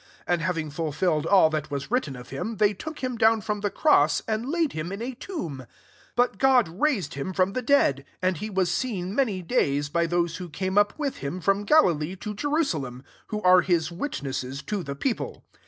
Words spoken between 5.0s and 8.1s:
tomb. 30 But God raised him from the dead: SI